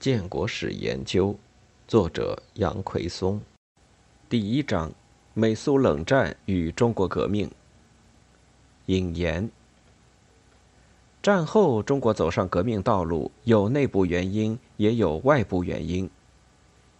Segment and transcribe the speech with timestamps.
[0.00, 1.36] 建国史研究，
[1.86, 3.38] 作者杨奎松。
[4.30, 4.90] 第一章：
[5.34, 7.50] 美苏冷战与中国革命。
[8.86, 9.50] 引言：
[11.22, 16.08] 战后中国走上革命道路，有内部原因，也有外部原因。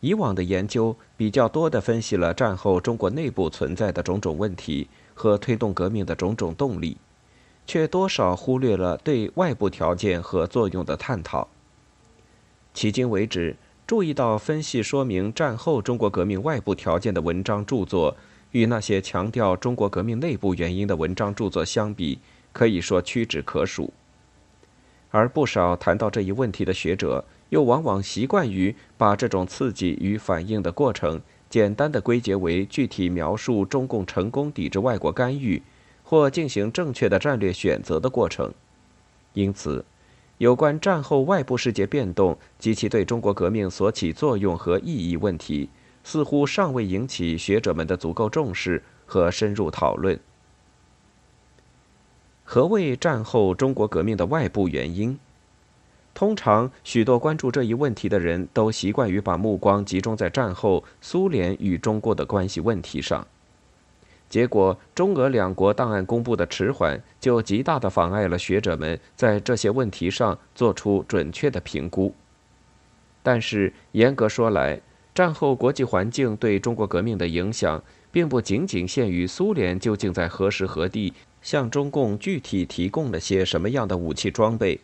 [0.00, 6.98] 以往的研究比较多的分析了战后中国内部存在的种种问题和推动革命的种种动力，
[7.66, 11.48] 却多少忽略了对外部条件和作用的探讨。
[12.74, 18.16] 迄今为止，注意到分析说明战后中国革命外部条件的文章著作，
[18.52, 22.20] 与那些强调中国革命内部原因的文章著作相比，
[22.52, 23.92] 可以说屈指可数。
[25.10, 35.60] 而不少谈到这一问题的学者，又往往习惯于把这种刺激与反应的过程，简单的归结为具体描述中共成功抵制外国干预，
[36.04, 38.54] 或进行正确的战略选择的过程。
[39.34, 39.84] 因此。
[40.40, 45.68] 有关战后外部世界变动及其对中国革命所起作用和意义问题，
[46.02, 50.18] 似乎尚未引起学者们的足够重视和深入讨论。
[52.42, 55.18] 何谓战后中国革命的外部原因？
[56.14, 63.26] 通常，许多关注这一问题的人都习惯于把目光集中在战后苏联与中国的关系问题上。
[64.30, 72.14] 结果，中俄两国档案公布的迟缓，就极大地妨碍了学者们在这些问题上做出准确的评估。
[73.24, 74.80] 但是，严格说来，
[75.12, 84.80] 战后国际环境对中国革命的影响，并不仅仅限于苏联究竟在何时何地向中共具体提供了些什么样的武器装备，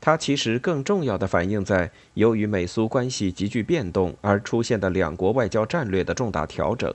[0.00, 6.94] 它其实更重要的反映在由于美苏关系急剧变动而出现的两国外交战略的重大调整。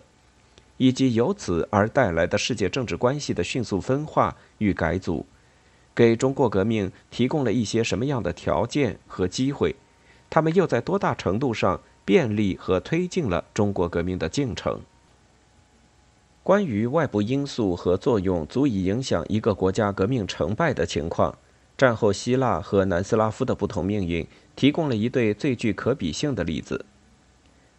[0.82, 5.24] 以及由此而带来的世界政治关系的迅速分化与改组，
[5.94, 9.76] 给中国革命提供了一些什么样的条件和机会？
[10.28, 14.82] 他们又在多大程度上便利和推进了中国革命的进程？
[16.42, 21.38] 关于外部因素和作用足以影响一个国家革命成败的情况，
[21.78, 24.26] 战后希腊和南斯拉夫的不同命运
[24.56, 26.86] 提供了一对最具可比性的例子。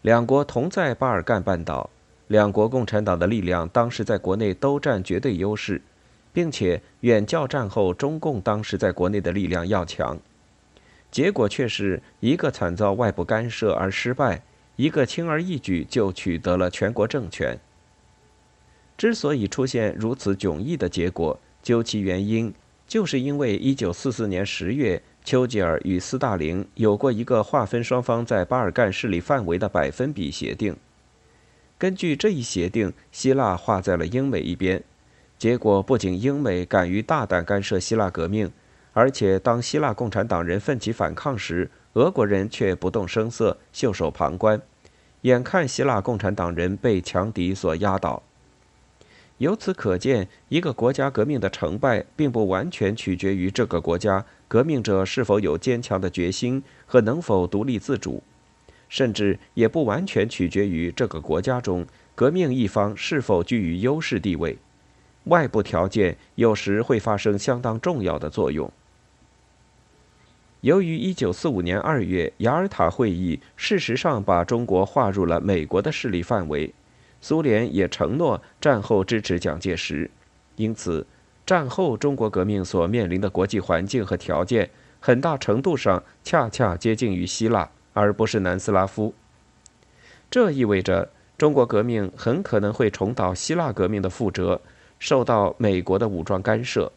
[0.03, 1.91] 两国同在巴尔干半岛。
[2.33, 5.83] 两国共产党的力量当时在国内都占绝对优势，
[6.33, 10.19] 并且远较战后中共当时在国内的力量要强。
[11.11, 14.43] 结果却是一个惨遭外部干涉而失败，
[14.77, 17.61] 一个轻而易举就取得了全国政权。
[18.97, 22.55] 之所以出现如此迥异的结果，究其原因，
[22.89, 30.75] 就是因为1944年10月，丘吉尔与斯大林有过一个划分双方在巴尔干势力范围的百分比协定。
[31.83, 34.85] 根据这一协定，希腊划在了英美一边。
[35.37, 38.53] 结果不仅英美敢于大胆干涉希腊革命，
[38.93, 44.63] 而且当希腊共产党人奋起反抗时，俄国人却不动声色，袖手旁观，
[45.23, 48.23] 眼看希腊共产党人被强敌所压倒。
[49.39, 58.23] 由此可见，一个国家革命的成败，并不完全取决于这个国家革命者是否有坚强的决心和能否独立自主。
[58.93, 64.59] 甚至也不完全取决于这个国家中革命一方是否居于优势地位，
[65.25, 68.71] 外部条件有时会发生相当重要的作用。
[70.61, 76.75] 由于1945年2月雅尔塔会议事实上把中国划入了美国的势力范围，
[77.23, 80.11] 苏联也承诺战后支持蒋介石，
[80.57, 81.07] 因此
[81.47, 84.69] 战后中国革命所面临的国际环境和条件，
[85.01, 87.71] 很大程度上恰恰接近于希腊。
[87.93, 89.15] 而不是南斯拉夫，
[90.31, 94.61] 这意味着中国革命很可能会重蹈希腊革命的覆辙，
[94.99, 96.93] 受到美国的武装干涉。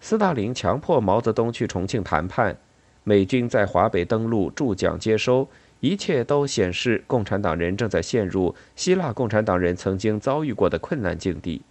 [0.00, 2.56] 斯大林强迫毛泽东去重庆谈判，
[3.04, 5.48] 美军在华北登陆驻蒋接收，
[5.80, 11.62] 一切都显示共产党人正在陷入希腊共产党人曾经遭遇过的困难境地。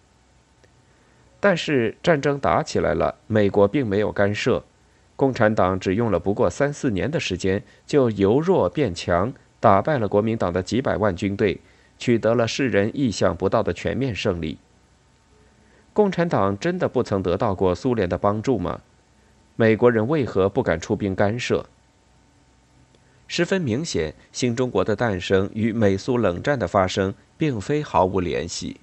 [1.40, 4.64] 但是战争打起来了，美国并没有干涉。
[5.22, 11.62] 共产党只用了不过三四年的时间，就由弱变强，打败了国民党的几百万军队，
[12.00, 14.58] 取得了世人意想不到的全面胜利。
[15.94, 18.82] 共产党真的不曾得到过苏联的帮助吗？
[19.56, 21.68] 美国人为何不敢出兵干涉？
[23.28, 28.78] 十分明显，新中国的诞生与美苏冷战的发生并非毫无联系。